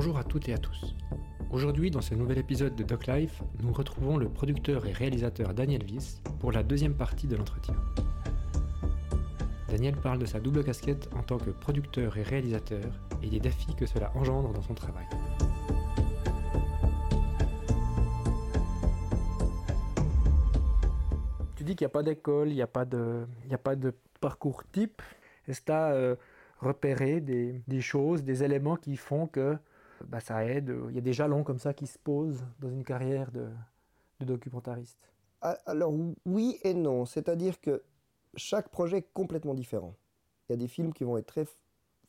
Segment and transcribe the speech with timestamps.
[0.00, 0.94] Bonjour à toutes et à tous.
[1.50, 5.82] Aujourd'hui, dans ce nouvel épisode de Doc Life, nous retrouvons le producteur et réalisateur Daniel
[5.82, 7.74] Viss pour la deuxième partie de l'entretien.
[9.68, 12.84] Daniel parle de sa double casquette en tant que producteur et réalisateur
[13.24, 15.04] et des défis que cela engendre dans son travail.
[21.56, 23.92] Tu dis qu'il n'y a pas d'école, il n'y a, pas de- a pas de
[24.20, 25.02] parcours type.
[25.48, 26.16] Est-ce que tu as
[26.60, 29.56] repéré des, des choses, des éléments qui font que
[30.06, 32.84] bah, ça aide Il y a des jalons comme ça qui se posent dans une
[32.84, 33.48] carrière de,
[34.20, 35.10] documentariste.
[35.40, 35.92] Ah, Alors
[36.26, 37.82] oui et non, c'est-à-dire que
[38.34, 39.94] chaque projet est complètement différent.
[40.48, 41.46] Il y a des films qui vont être très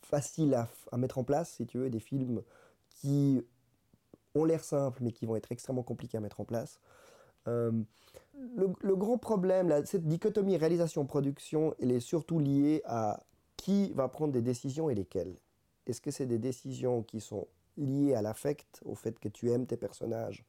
[0.01, 2.41] faciles à, mettre en place, si tu veux, et des films
[2.89, 3.41] qui
[4.35, 6.79] ont l'air simples mais qui vont être extrêmement compliqués à mettre en place.
[7.47, 7.71] Euh,
[8.55, 13.21] le, grand problème, cette dichotomie réalisation-production, elle est surtout liée à
[13.57, 15.35] qui va prendre des décisions et lesquelles.
[15.85, 17.47] Est-ce que c'est des décisions qui sont
[17.79, 20.45] liées à l'affect, au fait que tu aimes tes personnages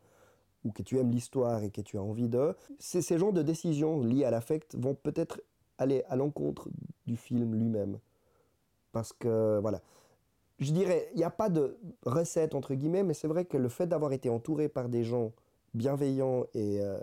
[0.64, 3.42] ou que tu aimes l'histoire et que tu as envie de, ces, ces genres de
[3.42, 5.41] décisions liées à l'affect vont peut-être
[5.78, 6.69] aller à l'encontre
[7.06, 7.98] du film lui-même.
[8.92, 9.81] Parce que, voilà.
[10.58, 13.70] Je dirais, il n'y a pas de recette, entre guillemets, mais c'est vrai que le
[13.70, 15.33] fait d'avoir été entouré par des gens
[15.73, 17.01] bienveillants et, euh,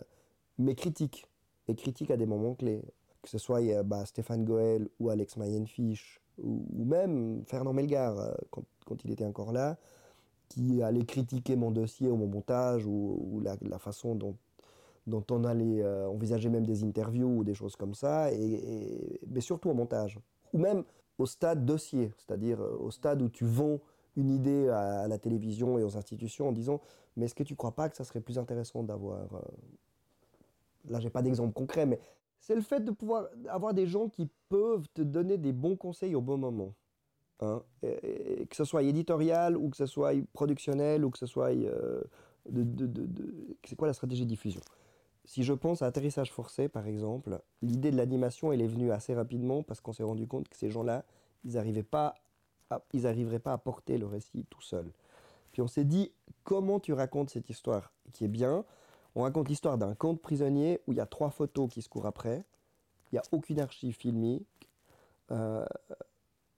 [0.60, 1.26] mais critiques,
[1.68, 2.84] et critiques à des moments clés,
[3.24, 8.32] que ce soit euh, bah, Stéphane Goel ou Alex Mayenfish, ou, même Fernand Melgar, euh,
[8.52, 9.78] quand il était encore là,
[10.50, 14.36] qui allait critiquer mon dossier ou mon montage ou, la, façon dont,
[15.30, 19.70] on allait euh, envisager même des interviews ou des choses comme ça, et, mais surtout
[19.70, 20.20] au montage.
[20.54, 20.84] Ou même
[21.18, 23.80] au stade dossier, c'est-à-dire euh, au stade où tu vends
[24.16, 26.82] une idée à, à la télévision et aux institutions en disant
[27.16, 29.40] mais est-ce que tu crois pas que ça serait plus intéressant d'avoir euh,
[30.90, 32.00] là j'ai pas d'exemple concret mais
[32.40, 36.16] c'est le fait de pouvoir avoir des gens qui peuvent te donner des bons conseils
[36.16, 36.74] au bon moment
[37.40, 42.02] Hein, que ce soit éditorial ou que ce soit productionnel ou que ce soit euh,
[42.50, 42.98] de,
[43.64, 44.62] c'est quoi la stratégie de diffusion?
[45.24, 49.14] Si je pense à atterrissage forcé par exemple l'idée de l'animation elle est venue assez
[49.14, 51.06] rapidement parce qu'on s'est rendu compte que ces gens-là
[51.46, 52.16] ils n'arrivaient pas
[52.72, 54.92] à- pas à porter le récit tout seul
[55.52, 56.12] puis on s'est dit
[56.44, 58.66] comment tu racontes cette histoire qui est bien?
[59.16, 61.90] On raconte l'histoire d'un camp de prisonniers où il y a trois photos qui se
[61.90, 62.46] courent après.
[63.12, 64.70] Il n'y a aucune archive filmique.
[65.32, 65.66] Euh,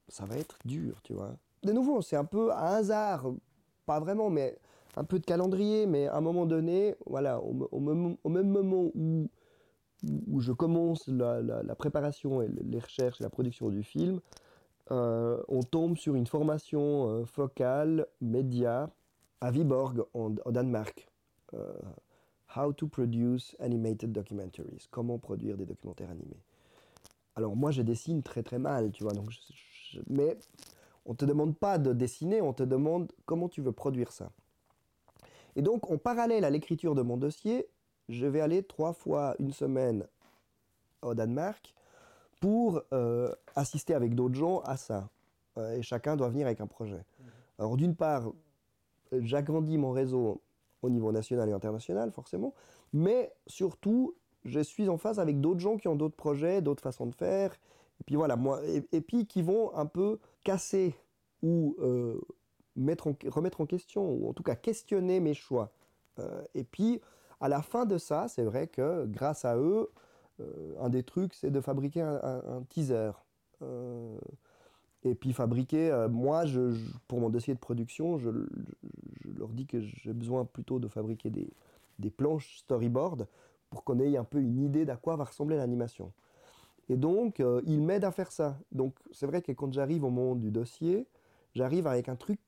[0.10, 1.36] ça va être dur, tu vois.
[1.64, 3.26] De nouveau, c'est un peu un hasard,
[3.86, 4.58] pas vraiment, mais
[4.96, 7.68] un peu de calendrier, mais à un moment donné, voilà, au, me-
[8.24, 9.30] au même- moment où,
[10.40, 14.22] je commence la, préparation et les recherches et la production du film,
[14.92, 18.90] euh, on tombe sur une formation euh, focale, média,
[19.42, 21.08] à Viborg, en, Danemark.
[21.54, 21.74] Euh,
[22.56, 24.88] How to produce animated documentaries.
[24.90, 26.42] Comment produire des documentaires animés.
[27.36, 29.30] Alors moi je dessine très très mal, tu vois, donc
[30.08, 30.38] mais
[31.06, 34.32] on te demande pas de dessiner, on te demande comment tu veux produire ça.
[35.56, 37.68] Et donc en parallèle à l'écriture de mon dossier,
[38.08, 40.06] je vais aller trois fois une semaine
[41.02, 41.74] au Danemark
[42.40, 45.10] pour euh, assister avec d'autres gens à ça.
[45.58, 47.04] Euh, et chacun doit venir avec un projet.
[47.58, 48.32] Alors d'une part,
[49.12, 50.42] j'agrandis mon réseau
[50.82, 52.54] au niveau national et international, forcément,
[52.94, 57.06] mais surtout, je suis en phase avec d'autres gens qui ont d'autres projets, d'autres façons
[57.06, 57.54] de faire,
[58.00, 60.96] et puis voilà, moi, et, puis qui vont un peu casser
[61.44, 62.20] ou euh,
[62.76, 65.72] mettre en- remettre en question, ou en tout cas questionner mes choix.
[66.20, 67.02] Euh, et puis,
[67.42, 69.90] à la fin de ça, c'est vrai que grâce à eux,
[70.40, 73.12] euh, un des trucs, c'est de fabriquer un, teaser.
[75.04, 76.76] Et puis fabriquer, moi, je,
[77.08, 78.30] pour mon dossier de production, je
[79.38, 81.50] leur dis que j'ai besoin plutôt de fabriquer des,
[82.00, 83.28] des planches storyboard
[83.70, 86.12] pour qu'on ait un peu une idée d'à quoi va ressembler l'animation.
[86.90, 88.58] Et donc, euh, ils m'aident à faire ça.
[88.72, 91.08] Donc, c'est vrai que quand j'arrive au moment du dossier,
[91.54, 92.40] j'arrive avec un truc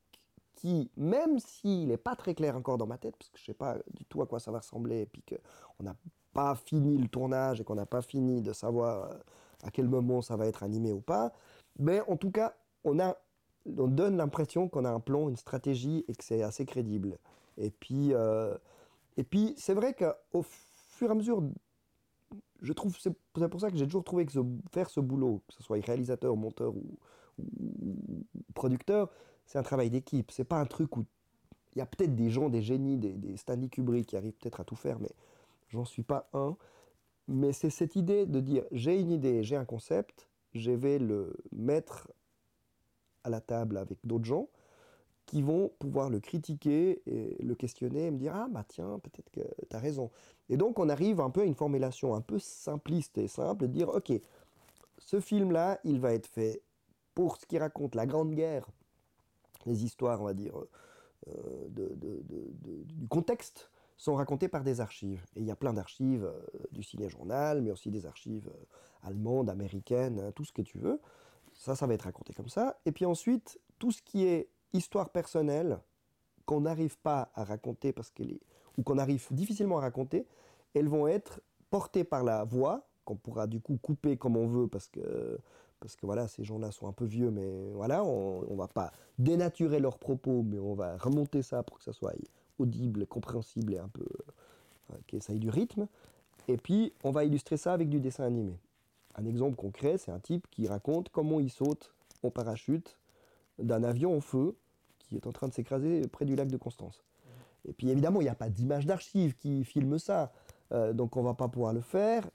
[0.55, 3.45] qui, même s'il n'est pas très clair encore dans ma tête, parce que je ne
[3.45, 5.95] sais pas du tout à quoi ça va ressembler, et puis qu'on n'a
[6.33, 9.17] pas fini le tournage et qu'on n'a pas fini de savoir euh,
[9.63, 11.33] à quel moment ça va être animé ou pas,
[11.79, 13.15] mais en tout cas, on, a,
[13.77, 17.17] on donne l'impression qu'on a un plan, une stratégie et que c'est assez crédible.
[17.57, 18.55] Et puis, euh,
[19.29, 20.41] puis c'est vrai qu'au
[21.01, 21.41] fur et à mesure,
[22.61, 24.31] je trouve, c'est pour ça que j'ai toujours trouvé que
[24.71, 26.99] faire ce boulot, que ce soit réalisateur, monteur ou
[28.53, 29.09] producteur,
[29.47, 30.29] c'est un travail d'équipe.
[30.29, 31.05] C'est pas un truc où
[31.73, 34.59] il y a peut-être des gens, des génies, des, des Stanley Kubrick qui arrivent peut-être
[34.59, 35.09] à tout faire, mais
[35.69, 36.55] j'en suis pas un.
[37.27, 41.35] Mais c'est cette idée de dire j'ai une idée, j'ai un concept, je vais le
[41.51, 42.11] mettre
[43.23, 44.49] à la table avec d'autres gens
[45.25, 49.29] qui vont pouvoir le critiquer et le questionner et me dire ah bah tiens peut-être
[49.31, 50.11] que tu as raison.
[50.49, 53.67] Et donc on arrive un peu à une formulation un peu simpliste et simple de
[53.67, 54.11] dire ok
[54.97, 56.61] ce film là il va être fait
[57.15, 58.67] pour ce qui raconte la Grande Guerre,
[59.65, 60.53] les histoires on va dire
[61.27, 63.69] du contexte
[64.01, 65.23] sont racontés par des archives.
[65.35, 66.27] Et il y a plein d'archives
[66.71, 68.49] du ciné-journal, mais aussi des archives
[69.03, 70.99] allemandes, américaines, hein, tout ce que tu veux.
[71.53, 72.79] Ça, ça va être raconté comme ça.
[72.85, 75.79] Et puis ensuite, tout ce qui est histoire personnelle,
[76.45, 78.39] qu'on n'arrive pas à raconter parce qu'elle
[78.77, 80.25] ou qu'on arrive difficilement à raconter,
[80.73, 84.67] elles vont être portées par la voix, qu'on pourra du coup couper comme on veut
[84.67, 85.39] parce que,
[85.79, 88.91] parce que voilà, ces gens-là sont un peu vieux, mais voilà, on ne va pas
[89.19, 92.13] dénaturer leurs propos, mais on va remonter ça pour que ça soit
[92.59, 94.05] audible, compréhensible et un peu,
[94.91, 95.87] euh, que ça ait du rythme.
[96.47, 98.57] Et puis, on va illustrer ça avec du dessin animé.
[99.15, 102.97] Un exemple concret, c'est un type qui raconte comment il saute en parachute
[103.59, 104.55] d'un avion en feu
[105.11, 107.03] qui est en train de s'écraser près du lac de Constance.
[107.67, 110.31] Et puis évidemment, il n'y a pas d'image d'archive qui filme ça,
[110.71, 112.29] euh, donc on va pas pouvoir le faire.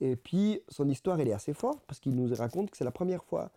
[0.00, 2.90] Et puis son histoire, elle est assez forte parce qu'il nous raconte que c'est la
[2.90, 3.50] première fois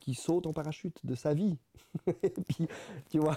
[0.00, 1.56] qu'il saute en parachute de sa vie.
[2.06, 2.68] et puis,
[3.10, 3.36] tu vois,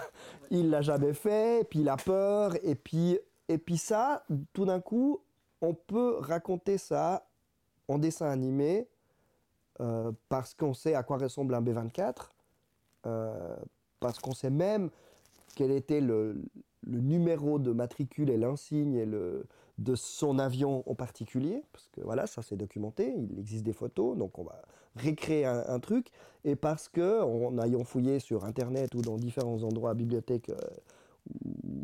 [0.50, 3.20] il l'a jamais fait, et puis il a peur, et puis,
[3.50, 5.22] et puis ça, tout d'un coup,
[5.62, 7.28] on peut raconter ça
[7.88, 8.88] en dessin animé
[9.82, 12.30] euh, parce qu'on sait à quoi ressemble un B24,
[13.06, 13.56] euh,
[14.04, 14.90] parce qu'on sait même
[15.56, 16.36] quel était le,
[16.86, 19.06] numéro de matricule et l'insigne
[19.78, 24.18] de son avion en particulier, parce que voilà, ça c'est documenté, il existe des photos,
[24.18, 24.62] donc on va
[24.98, 26.08] récréer un, truc,
[26.44, 30.58] et parce que en ayant fouillé sur Internet ou dans différents endroits, bibliothèques euh,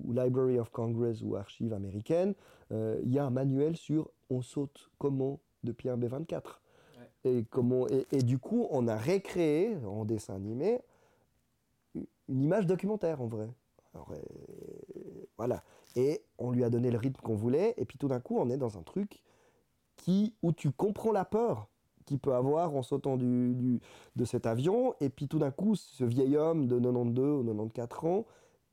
[0.06, 2.34] ou Library of Congress ou archives américaines,
[2.74, 6.42] euh, il y a un manuel sur on saute comment depuis un B24.
[7.26, 10.80] Et, comment, et, du coup, on a récréé en dessin animé
[12.30, 13.50] une image documentaire en vrai.
[13.96, 14.16] Euh,
[15.38, 15.64] voilà.
[15.96, 18.50] Et on lui a donné le rythme qu'on voulait, et puis tout d'un coup, on
[18.50, 19.24] est dans un truc
[19.96, 21.68] qui, où tu comprends la peur
[22.06, 23.80] qu'il peut avoir en sautant de
[24.26, 28.26] cet avion, et puis tout d'un coup, ce vieil homme de 92 ou 94 ans,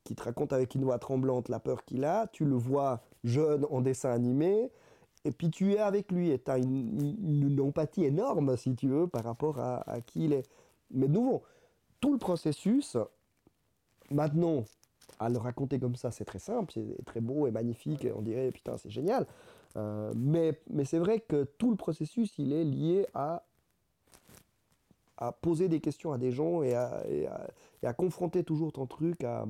[0.04, 3.66] qui te raconte avec une voix tremblante la peur qu'il a, tu le vois jeune
[3.70, 4.70] en dessin animé,
[5.24, 9.06] et puis tu es avec lui, et tu as une, empathie énorme, si tu veux,
[9.06, 10.48] par rapport à, à qui il est.
[10.90, 11.42] Mais de nouveau,
[12.00, 12.96] tout le processus,
[14.10, 14.64] Maintenant,
[15.18, 18.22] à le raconter comme ça, c'est très simple, c'est très beau et magnifique, et on
[18.22, 19.26] dirait putain, c'est génial.
[19.76, 23.44] Euh, mais mais c'est vrai que tout le processus, il est lié à,
[25.18, 27.26] à poser des questions à des gens et à, et
[27.86, 29.46] à, confronter toujours ton truc à.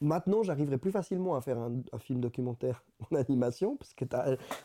[0.00, 4.04] Maintenant, j'arriverai plus facilement à faire un, film documentaire en animation parce que,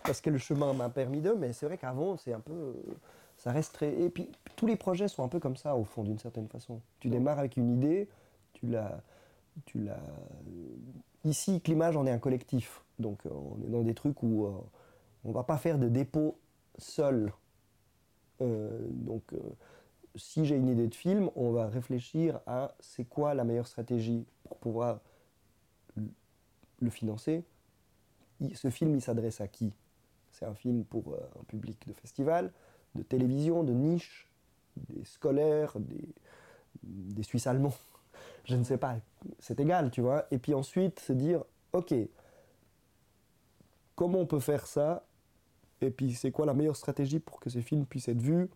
[0.03, 2.75] parce que le chemin m'a permis de, mais c'est vrai qu'avant, c'est un peu
[3.37, 4.11] ça reste très.
[4.55, 6.81] Tous les projets sont un peu comme ça au fond, d'une certaine façon.
[6.99, 8.09] Tu démarres avec une idée,
[8.53, 9.01] tu la,
[9.65, 9.99] tu la.
[11.23, 14.55] Ici, Climage, on est un collectif, donc euh, on est dans des trucs où on
[14.55, 14.59] euh,
[15.25, 16.37] on va pas faire de dépôt
[16.77, 17.31] seul.
[18.41, 19.23] Euh, donc,
[20.15, 24.25] si j'ai une idée de film, on va réfléchir à c'est quoi la meilleure stratégie
[24.43, 24.99] pour pouvoir
[25.95, 27.45] le financer.
[28.53, 29.71] Ce film, il s'adresse à qui?
[30.31, 32.51] C'est un film pour un public de festival
[32.95, 34.27] de télévision, de niche,
[34.77, 37.73] des scolaires, des, Suisses allemands,
[38.45, 38.97] je ne sais pas,
[39.39, 40.25] c'est égal, tu vois.
[40.31, 41.93] Et puis ensuite, se dire, ok,
[43.95, 45.05] comment on peut faire ça?
[45.81, 48.49] Et puis c'est quoi la meilleure stratégie pour que ces films puissent être vus?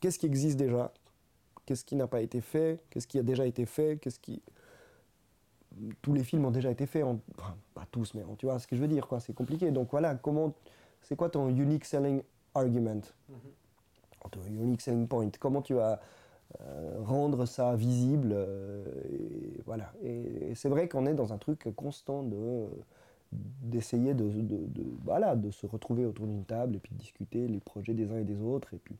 [0.00, 0.92] Qu'est-ce qui existe déjà?
[1.66, 2.82] Qu'est-ce qui n'a pas été fait?
[2.90, 3.98] Qu'est-ce qui a déjà été fait?
[4.00, 4.42] Qu'est-ce qui
[6.00, 8.76] tous les films ont déjà été faits, enfin, pas tous, mais tu vois ce que
[8.76, 9.20] je veux dire, quoi.
[9.20, 9.70] C'est compliqué.
[9.70, 10.54] Donc voilà, comment,
[11.00, 12.22] c'est quoi ton unique selling
[12.54, 13.00] argument?
[14.48, 16.00] Unique selling point, comment tu vas
[16.60, 18.30] euh, rendre ça visible.
[18.32, 19.92] Euh, et voilà.
[20.02, 22.66] Et, c'est vrai qu'on est dans un truc constant de
[23.62, 27.60] d'essayer de, de, voilà, de se retrouver autour d'une table et puis de discuter les
[27.60, 28.94] projets des uns et des autres et puis,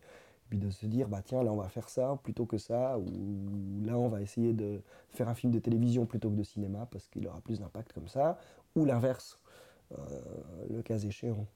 [0.48, 3.84] puis de se dire bah tiens là on va faire ça plutôt que ça ou
[3.84, 7.08] là on va essayer de faire un film de télévision plutôt que de cinéma parce
[7.08, 8.38] qu'il aura plus d'impact comme ça
[8.74, 9.38] ou l'inverse
[9.92, 9.96] euh,
[10.70, 11.46] le cas échéant.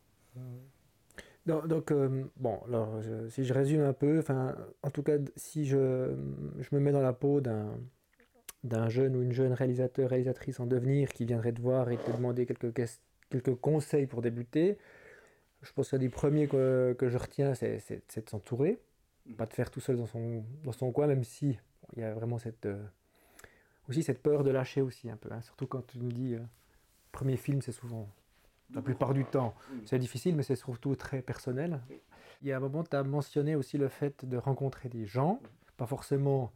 [1.47, 6.13] Donc, euh, bon, alors, si je résume un peu, enfin, en tout cas, si je,
[6.59, 7.79] je me mets dans la peau d'un
[8.65, 12.11] d'un jeune ou une jeune réalisateur, réalisatrice en devenir qui viendrait te voir et te
[12.11, 12.73] demander quelques,
[13.31, 14.77] quelques conseils pour débuter,
[15.63, 17.81] je pense que des premiers que, que je retiens, c'est
[18.17, 18.81] de s'entourer,
[19.37, 21.59] pas de faire tout seul dans son, dans son coin, même si
[21.97, 22.83] il y a vraiment cette, euh,
[23.89, 25.43] aussi cette peur de lâcher aussi un peu, hein.
[25.43, 26.41] surtout quand tu nous dis, euh,
[27.13, 28.09] premier film, c'est souvent
[28.75, 29.55] la plupart du temps.
[29.85, 31.81] C'est difficile, mais c'est surtout très personnel.
[32.43, 35.41] Il y a un moment, tu as mentionné aussi le fait de rencontrer des gens,
[35.77, 36.53] pas forcément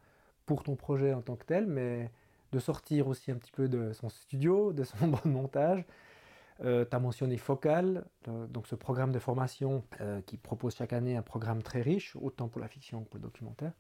[0.47, 2.11] pour ton projet en tant que tel, mais
[2.53, 5.85] de sortir aussi un petit peu de son studio, de son bon montage.
[6.63, 10.93] Euh, tu as mentionné Focal, euh, donc ce programme de formation euh, qui propose chaque
[10.93, 13.73] année un programme très riche, autant pour la fiction que pour le documentaire.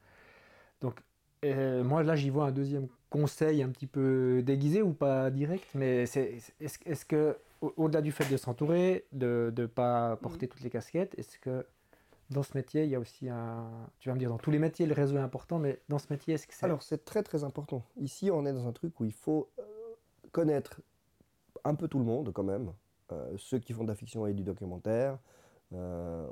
[0.80, 1.02] Donc
[1.44, 5.66] euh, moi, là, j'y vois un deuxième conseil un petit peu déguisé ou pas direct,
[5.74, 11.14] mais est-ce que, au-delà du fait de s'entourer, de ne pas porter toutes les casquettes,
[11.18, 11.66] est-ce que
[12.30, 13.68] dans ce métier, il y a aussi un.
[13.98, 16.06] Tu vas me dire, dans tous les métiers, le réseau est important, mais dans ce
[16.10, 16.64] métier, est-ce que c'est.
[16.64, 17.82] Alors, c'est très très important.
[17.96, 19.62] Ici, on est dans un truc où il faut euh,
[20.30, 20.80] connaître
[21.64, 22.72] un peu tout le monde, quand même.
[23.12, 25.18] Euh, ceux qui font de la fiction et du documentaire.
[25.72, 26.26] Euh,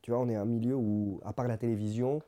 [0.00, 2.22] tu vois, on est un milieu où, à part la télévision,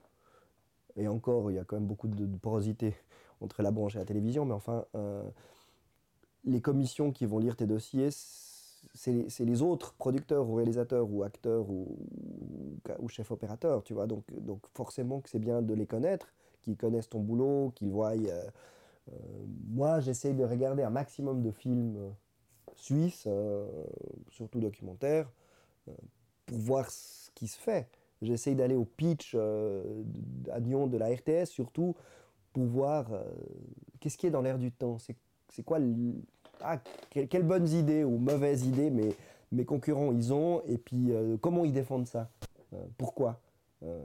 [0.96, 2.94] et encore, il y a quand même beaucoup de, porosité
[3.40, 4.84] entre la branche et la télévision, mais enfin,
[6.44, 8.10] les commissions qui vont lire tes dossiers,
[8.94, 11.98] c'est les autres producteurs ou réalisateurs ou acteurs ou,
[12.98, 14.06] ou, chefs opérateurs, tu vois.
[14.06, 18.16] Donc, donc forcément que c'est bien de les connaître, qu'ils connaissent ton boulot, qu'ils voient.
[18.16, 18.50] Euh,
[19.08, 19.12] euh,
[19.68, 22.10] moi, j'essaye de regarder un maximum de films euh,
[22.76, 23.26] suisses,
[24.30, 25.28] surtout documentaires,
[26.46, 27.88] pour voir ce qui se fait.
[28.22, 31.96] J'essaye d'aller au pitch à Lyon de la RTS, surtout
[32.52, 33.10] pour voir
[33.98, 34.98] qu'est-ce qui est dans l'air du temps.
[35.64, 35.78] Quoi
[36.60, 36.78] ah,
[37.10, 39.14] quelles bonnes idées ou mauvaises idées mes,
[39.52, 42.30] mes concurrents ils ont et puis euh, comment ils défendent ça
[42.72, 43.40] euh, Pourquoi
[43.82, 44.00] euh,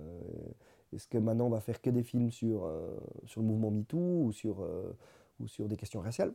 [0.93, 2.69] Est-ce que maintenant on va faire que des films sur,
[3.25, 4.67] sur le mouvement MeToo ou sur,
[5.39, 6.31] ou sur des questions raciales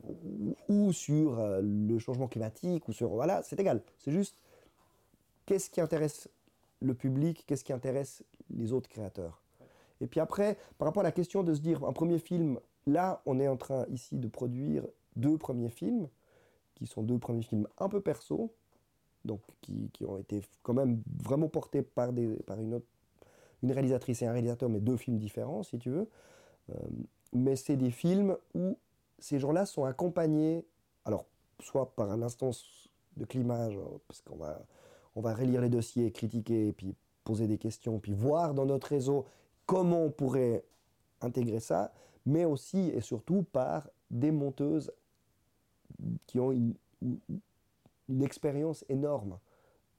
[0.68, 4.36] ou, sur le changement climatique ou sur voilà c'est égal c'est juste
[5.46, 6.28] qu'est-ce qui intéresse
[6.80, 9.42] le public qu'est-ce qui intéresse les autres créateurs?
[10.00, 13.22] Et puis après par rapport à la question de se dire un premier film là
[13.26, 14.84] on est en train ici de produire
[15.18, 16.08] deux premiers films,
[16.74, 18.54] qui sont deux premiers films un peu perso,
[19.24, 22.86] donc qui, qui ont été quand même vraiment portés par, des, par une, autre,
[23.62, 26.08] une réalisatrice et un réalisateur, mais deux films différents, si tu veux.
[26.70, 26.74] Euh,
[27.32, 28.78] mais c'est des films où
[29.18, 30.64] ces gens-là sont accompagnés,
[31.04, 31.26] alors
[31.60, 34.64] soit par un instance de climage, parce qu'on va,
[35.16, 36.94] on va relire les dossiers, critiquer, puis
[37.24, 39.26] poser des questions, puis voir dans notre réseau
[39.66, 40.64] comment on pourrait
[41.20, 41.92] intégrer ça,
[42.24, 44.92] mais aussi et surtout par des monteuses
[46.26, 46.74] qui ont une,
[48.22, 49.38] expérience énorme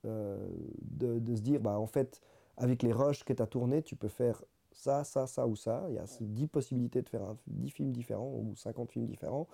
[0.05, 0.37] euh,
[0.81, 2.21] de, se dire, bah, en fait,
[2.57, 4.41] avec les rushs que tu as tournés, tu peux faire
[4.71, 5.85] ça, ça, ça ou ça.
[5.89, 9.47] Il y a 10 possibilités de faire 10 films différents ou 50 films différents.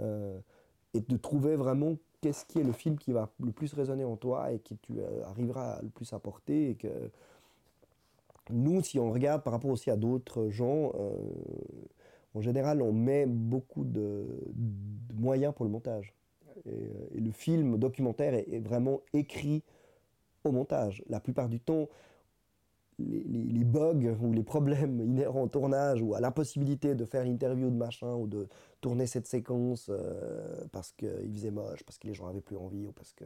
[0.00, 0.38] Euh,
[0.94, 4.16] et de trouver vraiment qu'est-ce qui est le film qui va le plus résonner en
[4.16, 6.70] toi et qui tu euh, arriveras le plus à porter.
[6.70, 7.10] Et que
[8.50, 10.92] nous, si on regarde par rapport aussi à d'autres gens,
[12.34, 14.26] en général, on met beaucoup de,
[15.14, 16.14] moyens pour le montage.
[16.66, 19.62] Et, le film documentaire est, vraiment écrit
[20.44, 21.02] au montage.
[21.08, 21.88] La plupart du temps,
[22.98, 27.76] les, bugs ou les problèmes inhérents au tournage ou à l'impossibilité de faire l'interview de
[27.76, 28.48] machin ou de
[28.80, 32.86] tourner cette séquence euh, parce qu'il faisait moche, parce que les gens avaient plus envie
[32.86, 33.24] ou parce que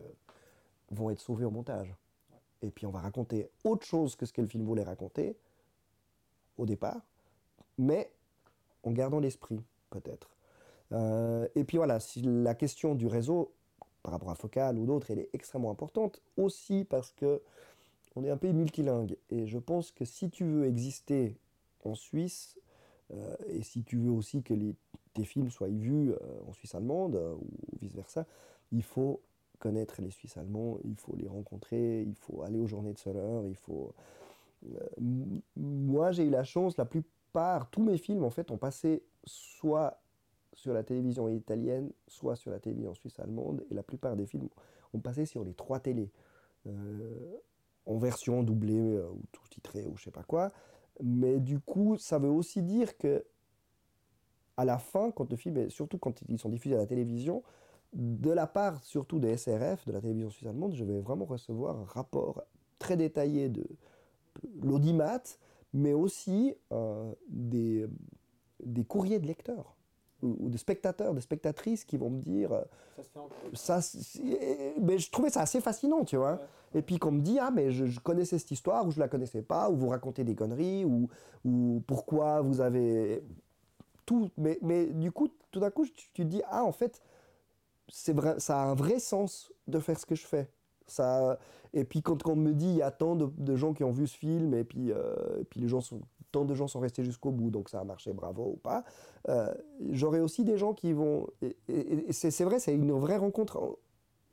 [0.90, 1.94] vont être sauvés au montage.
[2.62, 5.36] Et puis on va raconter autre chose que ce que le film voulait raconter
[6.58, 7.00] au départ,
[7.78, 8.10] mais
[8.86, 10.30] en gardant l'esprit, peut-être.
[10.92, 13.52] Euh, et puis voilà, si la question du réseau,
[14.02, 17.42] par rapport à Focal ou d'autres, elle est extrêmement importante, aussi parce que
[18.14, 19.16] on est un pays multilingue.
[19.28, 21.36] Et je pense que si tu veux exister
[21.84, 22.58] en Suisse,
[23.12, 24.54] euh, et si tu veux aussi que
[25.12, 26.16] tes films soient vus euh,
[26.48, 27.48] en Suisse allemande, ou
[27.80, 28.24] vice-versa,
[28.72, 29.20] il faut
[29.58, 33.48] connaître les Suisses allemands, il faut les rencontrer, il faut aller aux journées de Soler,
[33.48, 33.92] il faut...
[35.56, 37.02] moi, j'ai eu la chance, la plus
[37.70, 40.00] tous mes films en fait ont passé soit
[40.52, 44.48] sur la télévision italienne, soit sur la télévision suisse allemande, et la plupart des films
[44.94, 46.10] ont passé sur les trois télés,
[46.66, 47.36] euh,
[47.84, 50.52] en version doublée euh, ou tout titré ou je sais pas quoi.
[51.02, 53.24] Mais du coup, ça veut aussi dire que
[54.56, 57.42] à la fin, quand le film, est, surtout quand ils sont diffusés à la télévision,
[57.92, 61.78] de la part surtout des SRF, de la télévision suisse allemande, je vais vraiment recevoir
[61.78, 62.42] un rapport
[62.78, 63.66] très détaillé de
[64.62, 65.22] l'audimat,
[65.76, 67.86] mais aussi euh, des,
[68.64, 69.76] des courriers de lecteurs
[70.22, 72.52] ou, de spectateurs, de spectatrices qui vont me dire.
[72.52, 72.62] Euh,
[73.52, 76.40] ça se fait ça, mais je trouvais ça assez fascinant, tu vois.
[76.74, 79.42] Et puis qu'on me dit, ah, mais je, connaissais cette histoire ou je la connaissais
[79.42, 81.08] pas, ou vous racontez des conneries, ou,
[81.44, 83.22] ou pourquoi vous avez.
[84.06, 84.30] Tout.
[84.38, 87.02] Mais, mais du coup, tout d'un coup, tu, te dis, ah, en fait,
[87.88, 90.50] c'est vrai, ça a un vrai sens de faire ce que je fais.
[91.76, 94.06] Et puis quand, on me dit il y a tant de, gens qui ont vu
[94.06, 96.00] ce film et puis, euh, et puis les gens sont,
[96.32, 98.84] tant de gens sont restés jusqu'au bout, donc ça a marché, bravo ou pas.
[99.28, 99.52] Euh,
[99.90, 101.26] J'aurai aussi des gens qui vont...
[102.10, 103.78] C'est vrai, c'est une vraie rencontre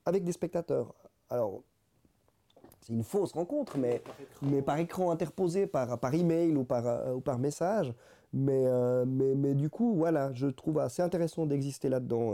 [0.06, 0.94] avec des spectateurs.
[1.30, 1.64] Alors,
[2.82, 4.02] c'est une fausse rencontre, mais
[4.62, 7.94] par écran, mais par interposé, par, par email ou par, euh, message.
[8.32, 8.66] Mais,
[9.54, 12.34] du coup, voilà, je trouve assez intéressant d'exister là-dedans.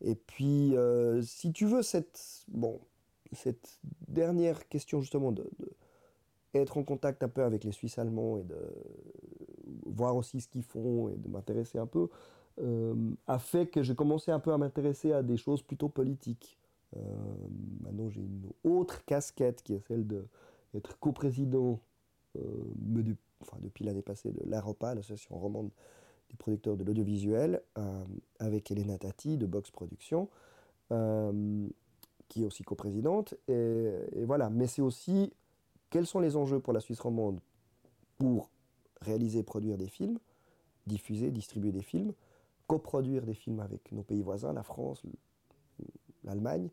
[0.00, 0.76] et puis,
[1.22, 2.44] si tu veux cette...
[2.48, 2.78] Bon,
[3.32, 5.48] cette dernière question justement de,
[6.54, 8.56] être en contact un peu avec les Suisses allemands et de
[9.86, 12.08] voir aussi ce qu'ils font et de m'intéresser un peu,
[13.26, 16.58] a fait que j'ai commencé un peu à m'intéresser à des choses plutôt politiques.
[17.80, 21.80] maintenant, j'ai une autre casquette qui est celle d'être coprésident
[22.34, 25.70] depuis l'année passée de l'AROPA, l'association romande
[26.30, 27.62] des producteurs de l'audiovisuel,
[28.38, 30.28] avec Elena Tati de Box Productions
[32.28, 33.34] qui est aussi coprésidente.
[33.48, 35.32] Et, voilà, mais c'est aussi
[35.90, 37.40] quels sont les enjeux pour la Suisse romande
[38.18, 38.50] pour
[39.00, 40.18] réaliser produire des films,
[40.86, 42.12] diffuser, distribuer des films,
[42.66, 45.02] coproduire des films avec nos pays voisins, la France,
[46.24, 46.70] l'Allemagne,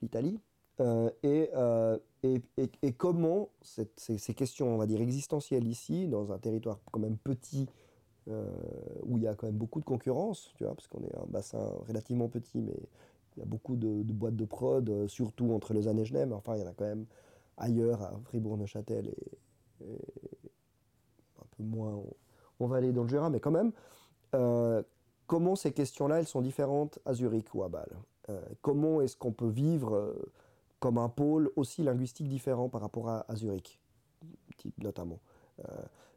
[0.00, 0.40] l'Italie,
[0.80, 7.00] euh, euh, et, comment ces, questions, on va dire, existentielles ici, dans un territoire quand
[7.00, 7.68] même petit,
[8.28, 8.46] euh,
[9.02, 11.26] où il y a quand même beaucoup de concurrence, tu vois, parce qu'on est un
[11.26, 12.76] bassin relativement petit, mais
[13.36, 16.32] il y a beaucoup de, boîtes de prod, euh, surtout entre Lausanne et Genève.
[16.32, 17.06] Enfin, il y en a quand même
[17.56, 19.38] ailleurs, à Fribourg-Neuchâtel et,
[21.40, 22.02] un peu moins.
[22.60, 23.72] On, va aller dans le Jura, mais quand même.
[24.34, 24.82] Euh,
[25.26, 27.96] comment ces questions-là, elles sont différentes à Zurich ou à Bâle?
[28.28, 30.14] Euh, Comment est-ce qu'on peut vivre
[30.78, 33.80] comme un pôle aussi linguistique différent par rapport à, à Zurich,
[34.78, 35.20] notamment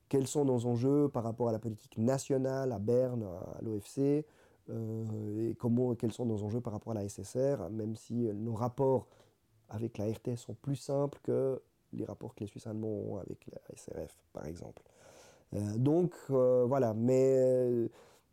[0.10, 4.26] Quels sont nos enjeux par rapport à la politique nationale, à Berne, à l'OFC
[4.70, 8.54] euh, et comment, quels sont nos enjeux par rapport à la SSR, même si nos
[8.54, 9.08] rapports
[9.70, 11.62] avec la RTS sont plus simples que
[11.94, 14.84] les rapports que les Suisses allemands ont avec la SRF, par exemple.
[15.54, 17.90] Euh, donc euh, voilà, mais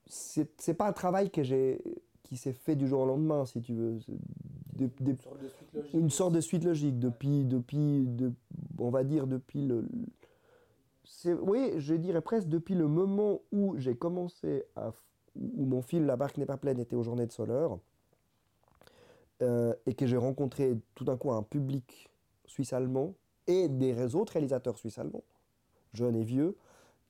[0.06, 1.82] c'est pas un travail que j'ai
[2.22, 3.98] qui s'est fait du jour au lendemain, si tu veux.
[4.74, 5.94] De, de, une, sorte de suite logique.
[5.94, 8.32] Une sorte de suite logique depuis, depuis de,
[8.78, 9.86] on va dire depuis le.
[11.42, 14.92] Oui, je dirais presque depuis le moment où j'ai commencé à
[15.36, 17.78] où mon film La barque n'est pas pleine était aux journées de Soleur,
[19.42, 22.08] euh, et que j'ai rencontré tout d'un coup un public
[22.46, 23.14] suisse-allemand
[23.46, 25.24] et des autres réalisateurs suisses-allemands,
[25.94, 26.56] jeunes et vieux,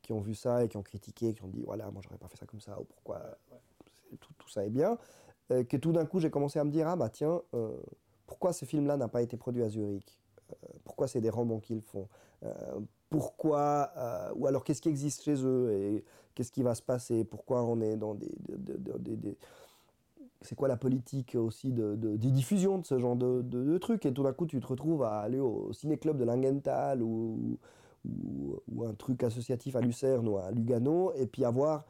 [0.00, 2.28] qui ont vu ça et qui ont critiqué, qui ont dit voilà, moi j'aurais pas
[2.28, 3.20] fait ça comme ça, ou pourquoi
[4.18, 4.96] tout, ça est bien,
[5.50, 7.76] euh, que tout d'un coup j'ai commencé à me dire ah bah tiens, euh,
[8.26, 10.18] pourquoi ce film-là n'a pas été produit à Zurich?
[10.84, 12.08] Pourquoi c'est des romans qu'ils font
[12.44, 16.82] euh, pourquoi, euh, ou alors qu'est-ce qui existe chez eux et qu'est-ce qui va se
[16.82, 18.34] passer, pourquoi on est dans des...
[18.48, 19.38] des, des, des
[20.40, 24.04] c'est quoi la politique aussi de, de, de, diffusion de ce genre de, trucs.
[24.06, 27.58] Et tout d'un coup tu te retrouves à aller au ciné-club de Langenthal ou,
[28.84, 31.84] un truc associatif à Lucerne ou à Lugano et puis avoir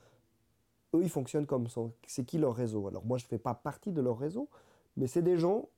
[0.95, 1.81] eux ils fonctionnent comme ça.
[2.07, 2.87] C'est qui leur réseau?
[2.89, 4.51] Alors moi je fais pas partie de leur réseau
[4.99, 5.71] mais c'est des gens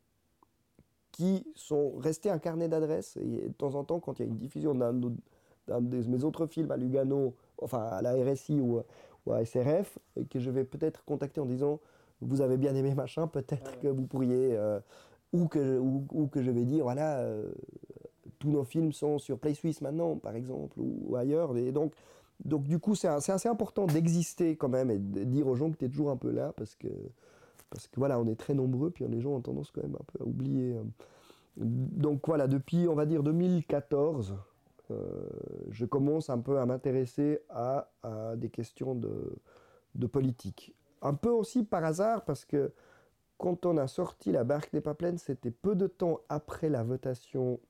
[1.14, 4.28] qui sont restés un carnet d'adresses et de temps en temps quand il y a
[4.28, 8.80] une diffusion d'un de mes autres films à Lugano, enfin à la RSI ou,
[9.24, 9.96] ou à SRF,
[10.28, 11.78] que je vais peut-être contacter en disant
[12.20, 13.78] vous avez bien aimé machin, peut-être ouais.
[13.82, 14.80] que vous pourriez, euh,
[15.32, 17.52] ou, que, ou, ou, que je vais dire voilà, euh,
[18.40, 21.92] tous nos films sont sur Play Suisse maintenant, par exemple, ou, ou ailleurs, et donc,
[22.44, 25.76] donc du coup c'est assez important d'exister quand même et de dire aux gens que
[25.76, 26.88] tu es toujours un peu là, parce que,
[27.70, 30.04] parce que voilà, on est très nombreux, puis les gens ont tendance quand même un
[30.12, 30.74] peu à oublier.
[30.74, 30.82] Euh.
[31.56, 34.36] Donc voilà, depuis on va dire 2014,
[34.90, 35.28] euh,
[35.70, 37.88] je commence un peu à m'intéresser à,
[38.36, 39.32] des questions de,
[39.94, 40.74] de, politique.
[41.02, 42.72] Un peu aussi par hasard, parce que
[43.38, 46.82] quand on a sorti La barque n'est pas pleine, c'était peu de temps après la
[46.82, 47.60] votation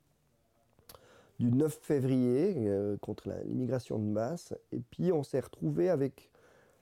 [1.39, 4.55] du 9 février euh, contre l'immigration de masse.
[4.73, 6.31] Et puis on s'est retrouvé avec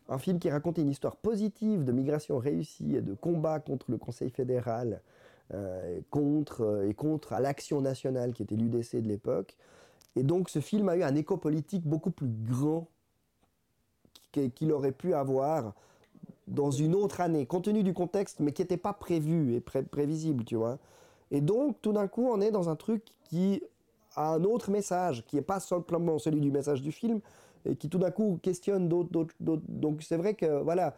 [0.09, 3.99] un film qui racontait une histoire positive de migration réussie et de combat contre le
[3.99, 5.01] Conseil fédéral
[5.55, 9.57] euh, contre, et contre l'action nationale qui était l'UDC de l'époque.
[10.17, 12.89] Et donc ce film a eu un écho politique beaucoup plus grand
[14.33, 15.75] qu'il aurait pu avoir
[16.49, 19.83] dans une autre année, compte tenu du contexte, mais qui n'était pas prévu et pré
[19.83, 20.79] prévisible, tu vois.
[21.31, 23.63] Et donc tout d'un coup, on est dans un truc qui
[24.17, 27.21] a un autre message, qui n'est pas simplement celui du message du film,
[27.67, 29.35] et qui tout d'un coup questionne d'autres.
[29.41, 30.97] Donc c'est vrai que, voilà,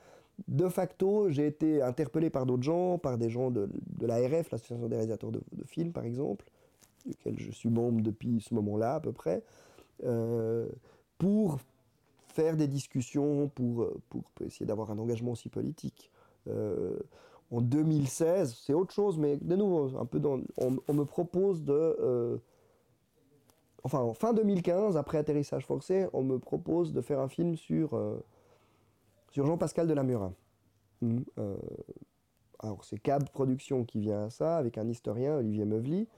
[0.48, 4.88] de facto, j'ai été interpellé par d'autres gens, par des gens de, de l'ARF, l'Association
[4.88, 6.44] des réalisateurs de, films, par exemple,
[7.06, 9.42] duquel je suis membre depuis ce moment-là à peu près,
[10.04, 10.66] euh,
[11.18, 11.60] pour
[12.28, 16.10] faire des discussions, pour, pour, essayer d'avoir un engagement aussi politique.
[16.48, 16.98] Euh,
[17.52, 21.62] en 2016, c'est autre chose, mais de nouveau, un peu dans, on, on me propose
[21.62, 21.72] de...
[21.72, 22.38] Euh,
[23.84, 27.94] enfin, en fin 2015, après atterrissage forcé, on me propose de faire un film sur,
[27.94, 28.18] euh,
[29.32, 30.34] Jean-Pascal Delamurin.
[31.00, 31.20] Mmh,
[32.60, 36.08] alors, c'est Cab Productions qui vient à ça, avec un historien, Olivier Meuvely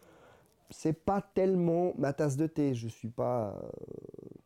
[0.71, 2.75] c'est pas tellement ma tasse de thé.
[2.75, 3.69] Je suis pas euh,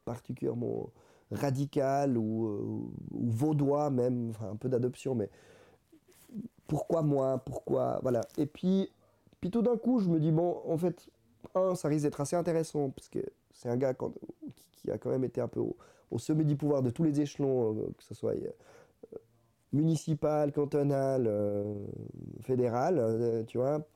[0.04, 0.90] particulièrement
[1.30, 2.60] radical ou, euh,
[3.12, 5.30] ou vaudois même, enfin un peu d'adoption, mais
[6.66, 7.38] pourquoi moi?
[7.44, 7.98] Pourquoi?
[8.02, 8.20] Voilà.
[8.36, 8.90] Et puis,
[9.40, 11.08] puis tout d'un coup, je me dis bon, en fait,
[11.54, 13.20] un, ça risque d'être assez intéressant parce que
[13.52, 14.12] c'est un gars quand,
[14.72, 17.74] qui, a quand même été un peu au, sommet du pouvoir de tous les échelons,
[17.96, 18.34] que ce soit
[19.72, 21.30] municipal, cantonal,
[22.40, 23.86] fédéral, tu vois,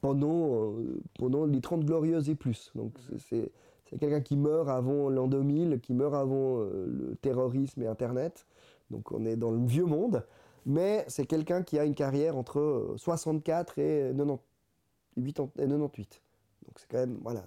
[0.00, 0.74] pendant,
[1.18, 2.72] pendant les 30 glorieuses et plus.
[2.74, 3.52] Donc c'est
[3.88, 8.46] c'est quelqu'un qui meurt avant l'an 2000, qui meurt avant le terrorisme et Internet.
[8.90, 10.24] Donc on est dans le vieux monde
[10.66, 16.22] mais c'est quelqu'un qui a une carrière entre 64 et 98.
[16.66, 17.44] Donc c'est quand même voilà,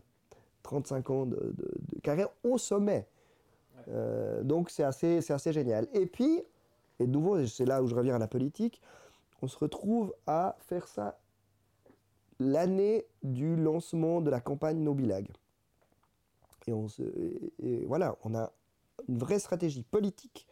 [0.64, 1.54] 35 ans de,
[2.02, 3.08] carrière au sommet.
[3.90, 5.88] Euh, donc c'est assez, assez génial.
[5.94, 6.42] Et puis,
[7.00, 8.82] et de nouveau, c'est là où je reviens à la politique,
[9.42, 11.20] on se retrouve à faire ça
[12.40, 15.28] l'année du lancement de la campagne Nobilag.
[16.68, 16.88] Et, on
[17.60, 18.52] et voilà, on a
[19.10, 20.48] une vraie stratégie politique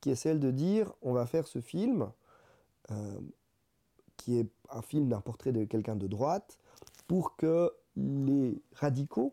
[0.00, 2.10] qui est celle de dire on va faire ce film,
[2.90, 3.18] euh,
[4.16, 6.58] qui est un film d'un portrait de quelqu'un de droite,
[7.06, 9.32] pour que les radicaux,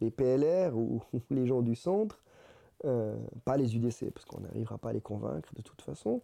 [0.00, 2.22] les PLR ou les gens du centre,
[2.84, 6.20] euh, pas les UDC, parce qu'on n'arrivera pas à les convaincre de toute façon.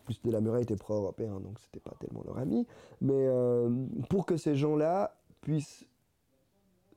[0.00, 2.66] En plus, de la était pro-européen, donc c'était pas tellement leur ami.
[3.00, 3.70] Mais euh,
[4.08, 5.86] pour que ces gens-là puissent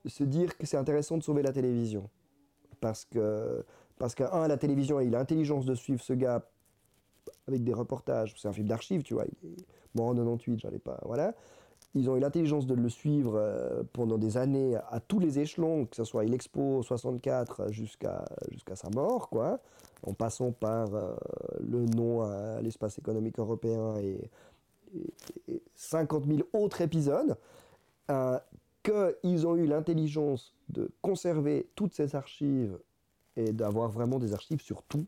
[0.06, 2.10] se dire que c'est intéressant de sauver la télévision.
[2.82, 3.64] Parce que
[4.00, 6.44] parce qu'un, la télévision a eu l'intelligence de suivre ce gars
[7.48, 8.34] avec des reportages.
[8.38, 9.26] C'est un film d'archives, tu vois.
[9.44, 11.00] Il est mort en 98, j'en ai pas.
[11.06, 11.36] Voilà.
[11.96, 15.86] Ils ont eu l'intelligence de le suivre euh, pendant des années à tous les échelons,
[15.86, 19.60] que ce soit l'Expo 64 jusqu'à jusqu'à sa mort, quoi,
[20.02, 21.14] en passant par euh,
[21.60, 24.30] le nom à l'espace économique européen et,
[25.76, 27.36] 50 000 autres épisodes,
[28.12, 28.38] euh,
[28.84, 32.78] qu'ils ont eu l'intelligence de conserver toutes ces archives
[33.36, 35.08] et d'avoir vraiment des archives sur tout.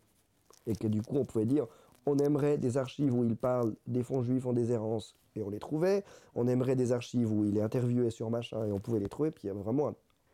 [0.65, 1.67] Et que du coup, on pouvait dire,
[2.05, 5.59] on aimerait des archives où il parle des fonds juifs en déshérence, et on les
[5.59, 6.03] trouvait.
[6.35, 9.31] On aimerait des archives où il est interviewé sur machin, et on pouvait les trouver.
[9.31, 9.89] Puis il y avait vraiment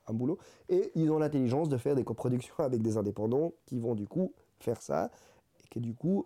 [0.07, 0.38] un, boulot.
[0.67, 4.34] Et ils ont l'intelligence de faire des coproductions avec des indépendants qui vont du coup
[4.60, 5.10] faire ça.
[5.63, 6.25] Et que du coup,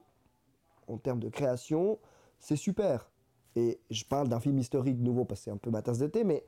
[0.87, 1.99] en termes de création,
[2.39, 3.09] c'est super.
[3.55, 6.07] Et je parle d'un film historique nouveau parce que c'est un peu ma tasse de
[6.07, 6.43] thé, mais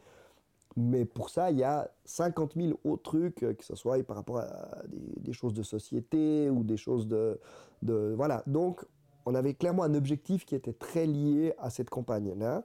[0.76, 4.18] mais pour ça, il y a 50 000 autres trucs, euh, que ce soit par
[4.18, 7.40] rapport à des, choses de société ou des choses de,
[7.82, 8.44] Voilà.
[8.46, 8.86] Donc,
[9.26, 12.64] on avait clairement un objectif qui était très lié à cette campagne-là.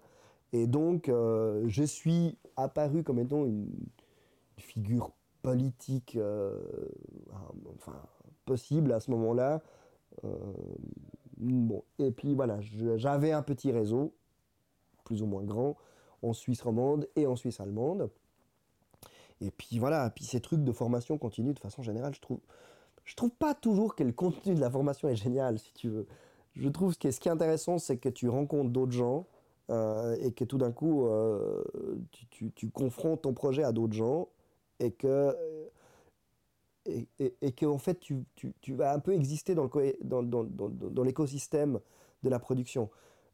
[0.52, 3.68] Et donc, euh, je suis apparu comme étant une,
[4.58, 5.10] figure
[5.40, 6.56] politique euh,
[7.74, 7.96] enfin,
[8.44, 9.60] possible à ce moment-là.
[11.38, 11.82] bon.
[11.98, 12.60] Et puis voilà,
[12.96, 14.14] j'avais un petit réseau,
[15.04, 15.76] plus ou moins grand,
[16.22, 18.10] en Suisse romande et en Suisse allemande.
[19.40, 22.38] Et puis voilà, puis ces trucs de formation continue de façon générale, je trouve,
[23.04, 26.06] je trouve pas toujours que le contenu de la formation est génial, si tu veux.
[26.54, 29.26] Je trouve que ce qui est intéressant, c'est que tu rencontres d'autres gens
[29.70, 31.64] euh, et que tout d'un coup, euh,
[32.30, 34.28] tu, confrontes ton projet à d'autres gens
[34.78, 35.34] et que,
[36.86, 38.24] et, et, que en fait, tu,
[38.74, 41.80] vas un peu exister dans, le, dans, dans, dans, l'écosystème
[42.22, 42.90] de la production.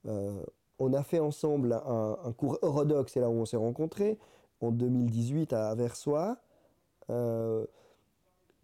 [0.06, 0.42] Euh,
[0.78, 4.18] on a fait ensemble un, cours Eurodoc, c'est là où on s'est rencontrés,
[4.60, 6.38] en 2018 à Versoix.
[7.10, 7.66] Euh,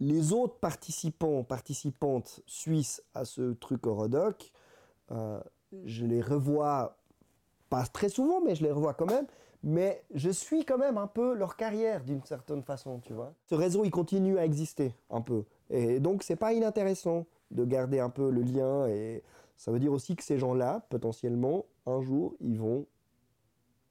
[0.01, 4.53] les autres participants, participantes suisses à ce truc Eurodoc,
[5.13, 5.41] euh,
[5.85, 6.97] je les revois
[7.71, 9.27] pas très souvent, mais je les revois quand même.
[9.67, 13.33] Mais je suis quand même un peu leur carrière d'une certaine façon, tu vois.
[13.47, 15.45] Ce réseau, il continue à exister un peu.
[15.71, 19.23] Et donc, c'est pas inintéressant de garder un peu le lien et
[19.57, 22.87] ça veut dire aussi que ces gens-là, potentiellement, un jour, ils vont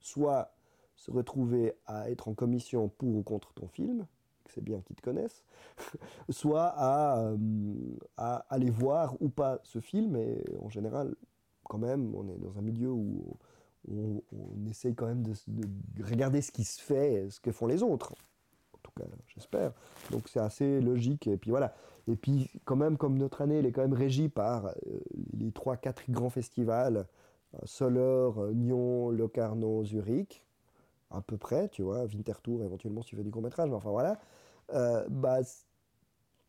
[0.00, 0.54] soit
[0.96, 4.06] se retrouver à être en commission pour ou contre ton film,
[4.48, 5.42] c'est bien qu'ils te connaissent,
[6.28, 7.36] soit à, euh,
[8.16, 11.14] à, aller voir ou pas ce film, et en général,
[11.64, 13.36] quand même, on est dans un milieu où
[13.90, 14.22] on,
[14.68, 18.14] essaye quand même de, de, regarder ce qui se fait, ce que font les autres.
[18.72, 19.72] En tout cas, j'espère.
[20.10, 21.74] Donc c'est assez logique, et puis voilà.
[22.06, 24.72] Et puis, quand même, comme notre année, elle est quand même régie par euh,
[25.32, 27.06] les trois, quatre grands festivals,
[27.54, 30.44] euh, Soler, euh, Nyon, Locarno, Zurich,
[31.10, 34.18] à peu près, tu vois, Winterthur éventuellement si tu fais du court-métrage, mais enfin voilà,
[35.08, 35.38] bah,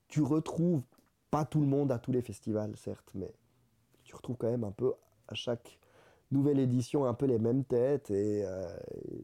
[0.07, 0.81] tu retrouves
[1.29, 3.31] pas tout le monde à tous les festivals, certes, mais
[4.03, 4.93] tu retrouves quand même un peu
[5.27, 5.77] à chaque
[6.31, 8.43] nouvelle édition un peu les mêmes têtes et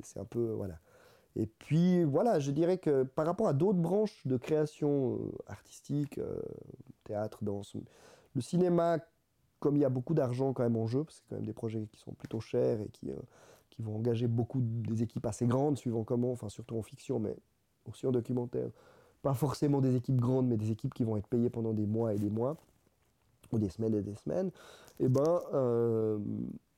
[0.04, 0.76] c'est un peu, voilà.
[1.36, 6.18] Et puis voilà, je dirais que par rapport à d'autres branches de création euh, artistique,
[6.18, 6.42] euh,
[7.06, 7.76] théâtre, danse,
[8.36, 9.00] le cinéma,
[9.62, 11.46] comme il y a beaucoup d'argent quand même en jeu, parce que c'est quand même
[11.46, 13.16] des projets qui sont plutôt chers et qui, euh,
[13.70, 17.38] qui vont engager beaucoup des équipes assez grandes, suivant comment, enfin surtout en fiction, mais
[17.88, 18.70] aussi en documentaire.
[19.22, 22.14] Pas forcément des équipes grandes, mais des équipes qui vont être payées pendant des mois
[22.14, 22.58] et des mois,
[23.54, 24.52] ou des semaines et des semaines.
[25.00, 25.40] Et eh ben,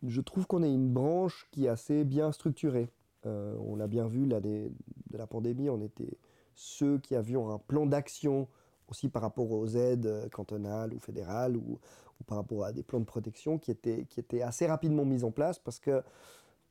[0.07, 2.89] je trouve qu'on est une branche qui est assez bien structurée.
[3.25, 4.71] Euh, on l'a bien vu, l'année
[5.09, 6.17] de la pandémie, on était
[6.55, 8.47] ceux qui avions un plan d'action
[8.87, 11.79] aussi par rapport aux aides cantonales ou fédérales ou,
[12.27, 15.31] par rapport à des plans de protection qui étaient, qui étaient assez rapidement mis en
[15.31, 16.01] place parce que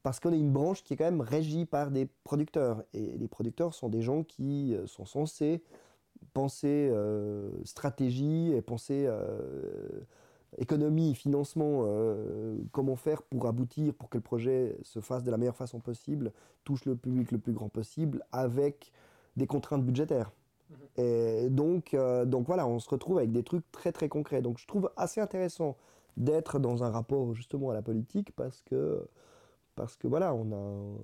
[0.03, 2.83] parce qu'on est une branche qui est quand même régie par des producteurs.
[2.93, 5.63] Et les producteurs sont des gens qui euh, sont censés
[6.35, 10.01] penser euh, stratégie et penser euh,
[10.59, 11.87] économie, financement,
[12.73, 16.33] comment faire pour aboutir, pour que le projet se fasse de la meilleure façon possible,
[16.63, 18.93] touche le public le plus grand possible, avec
[19.37, 20.31] des contraintes budgétaires.
[20.73, 21.05] Mhm.
[21.05, 24.43] Et donc, donc voilà, on se retrouve avec des trucs très très concrets.
[24.43, 25.77] Donc je trouve assez intéressant
[26.17, 29.07] d'être dans un rapport justement à la politique parce que
[29.75, 30.99] parce que voilà, on, a,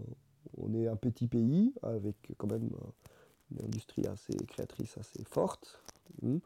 [0.58, 2.68] on est un petit pays avec quand même
[3.50, 5.80] une industrie assez créatrice, assez forte,
[6.22, 6.38] hmm,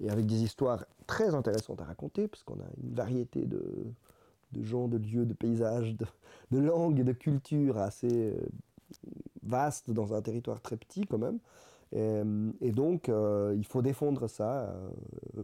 [0.00, 3.62] et avec des histoires très intéressantes à raconter, parce qu'on a une variété de,
[4.52, 6.06] de, gens, de lieux, de paysages, de,
[6.50, 8.40] de langues, de cultures assez euh,
[9.42, 11.38] vastes dans un territoire très petit quand même.
[11.92, 14.70] Et, donc, euh, il faut défendre ça,
[15.36, 15.42] euh,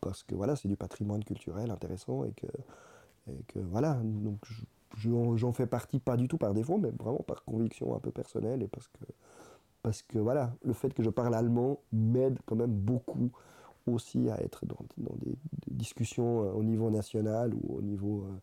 [0.00, 2.46] parce que voilà, c'est du patrimoine culturel intéressant, et que,
[3.28, 4.38] et que voilà, donc
[4.96, 8.62] j'en fais partie pas du tout par défaut, mais vraiment par conviction un peu personnelle
[8.62, 9.04] et parce que,
[9.82, 13.30] parce que voilà, le fait que je parle allemand m'aide quand même beaucoup
[13.86, 15.36] aussi à être dans, des,
[15.70, 18.36] discussions euh, au niveau national ou au niveau euh,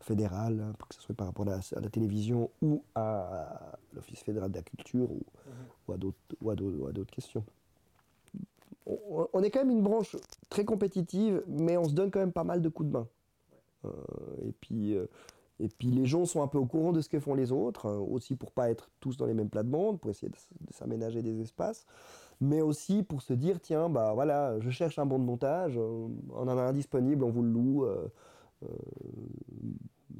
[0.00, 4.56] fédéral, hein, que ce soit par rapport à la, télévision ou à, l'Office fédéral de
[4.56, 7.44] la culture ou, à d'autres questions.
[8.86, 10.16] On, est quand même une branche
[10.48, 13.08] très compétitive, mais on se donne quand même pas mal de coups de main.
[13.84, 13.90] Euh,
[14.46, 14.96] et puis,
[15.60, 17.86] et puis les gens sont un peu au courant de ce que font les autres,
[17.86, 20.36] euh, aussi pour pas être tous dans les mêmes plates-bandes, pour essayer de,
[20.72, 21.84] s'aménager des espaces,
[22.40, 26.08] mais aussi pour se dire tiens bah voilà, je cherche un bon de montage, euh,
[26.30, 27.84] on en a un disponible, on vous le loue.
[27.84, 28.08] Euh,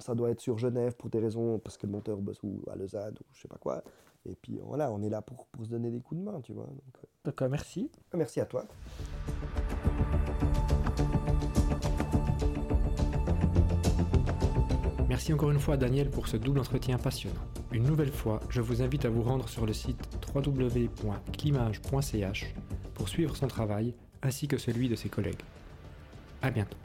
[0.00, 2.76] ça doit être sur Genève pour des raisons parce que le monteur bosse ou à
[2.76, 3.82] Lausanne ou je sais pas quoi.
[4.26, 6.52] Et puis voilà, on est là pour, pour se donner des coups de main, tu
[6.52, 6.68] vois.
[7.24, 7.90] D'accord, merci.
[8.14, 8.64] Merci à toi.
[15.08, 17.40] Merci encore une fois à Daniel pour ce double entretien passionnant.
[17.72, 19.98] Une nouvelle fois, je vous invite à vous rendre sur le site
[20.34, 22.54] www.climage.ch
[22.94, 25.42] pour suivre son travail ainsi que celui de ses collègues.
[26.42, 26.76] A bientôt.